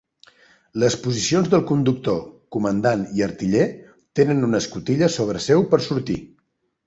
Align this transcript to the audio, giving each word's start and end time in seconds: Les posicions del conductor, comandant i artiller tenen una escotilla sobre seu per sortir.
Les 0.83 0.93
posicions 1.01 1.49
del 1.51 1.65
conductor, 1.71 2.17
comandant 2.55 3.03
i 3.19 3.23
artiller 3.27 3.67
tenen 4.21 4.41
una 4.49 4.63
escotilla 4.65 5.11
sobre 5.19 5.45
seu 5.49 5.67
per 5.75 5.83
sortir. 5.89 6.19